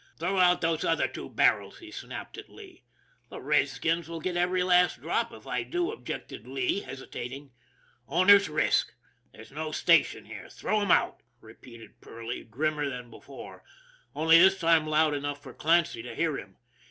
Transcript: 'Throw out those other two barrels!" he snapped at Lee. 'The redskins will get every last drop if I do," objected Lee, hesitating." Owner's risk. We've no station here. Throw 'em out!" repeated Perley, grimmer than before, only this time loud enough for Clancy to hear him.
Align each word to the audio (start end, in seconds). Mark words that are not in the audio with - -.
'Throw 0.19 0.39
out 0.39 0.61
those 0.61 0.83
other 0.83 1.07
two 1.07 1.29
barrels!" 1.29 1.77
he 1.77 1.91
snapped 1.91 2.35
at 2.35 2.49
Lee. 2.49 2.85
'The 3.29 3.39
redskins 3.39 4.09
will 4.09 4.19
get 4.19 4.35
every 4.35 4.63
last 4.63 4.99
drop 4.99 5.31
if 5.31 5.45
I 5.45 5.61
do," 5.61 5.91
objected 5.91 6.47
Lee, 6.47 6.79
hesitating." 6.79 7.51
Owner's 8.17 8.49
risk. 8.49 8.95
We've 9.37 9.51
no 9.51 9.71
station 9.71 10.25
here. 10.25 10.49
Throw 10.49 10.81
'em 10.81 10.89
out!" 10.89 11.21
repeated 11.39 12.01
Perley, 12.01 12.43
grimmer 12.43 12.89
than 12.89 13.11
before, 13.11 13.63
only 14.15 14.39
this 14.39 14.59
time 14.59 14.87
loud 14.87 15.13
enough 15.13 15.39
for 15.43 15.53
Clancy 15.53 16.01
to 16.01 16.15
hear 16.15 16.35
him. 16.35 16.57